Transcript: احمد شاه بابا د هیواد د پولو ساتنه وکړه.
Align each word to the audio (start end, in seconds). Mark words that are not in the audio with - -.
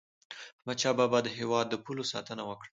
احمد 0.59 0.77
شاه 0.81 0.95
بابا 0.99 1.19
د 1.23 1.27
هیواد 1.37 1.65
د 1.69 1.75
پولو 1.83 2.03
ساتنه 2.11 2.43
وکړه. 2.45 2.69